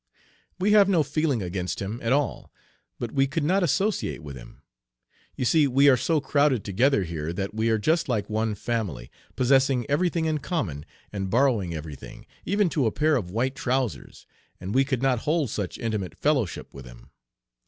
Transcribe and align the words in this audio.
We 0.57 0.71
have 0.71 0.89
no 0.89 1.03
feeling 1.03 1.43
against 1.43 1.79
him 1.79 1.99
at 2.01 2.11
all, 2.11 2.51
but 2.97 3.11
we 3.11 3.27
could 3.27 3.43
not 3.43 3.61
associate 3.61 4.23
with 4.23 4.35
him. 4.35 4.63
You 5.35 5.45
see 5.45 5.67
we 5.67 5.89
are 5.89 5.95
so 5.95 6.19
crowded 6.19 6.63
together 6.63 7.03
here 7.03 7.31
that 7.33 7.53
we 7.53 7.69
are 7.69 7.77
just 7.77 8.09
like 8.09 8.27
one 8.27 8.55
family, 8.55 9.11
possessing 9.35 9.85
every 9.87 10.09
thing 10.09 10.25
in 10.25 10.39
common 10.39 10.87
and 11.13 11.29
borrowing 11.29 11.75
every 11.75 11.93
thing, 11.93 12.25
even 12.45 12.67
to 12.69 12.87
a 12.87 12.91
pair 12.91 13.15
of 13.15 13.29
white 13.29 13.53
trousers, 13.53 14.25
and 14.59 14.73
we 14.73 14.83
could 14.83 15.03
not 15.03 15.19
hold 15.19 15.51
such 15.51 15.77
intimate 15.77 16.17
fellowship 16.17 16.73
with 16.73 16.87
him. 16.87 17.11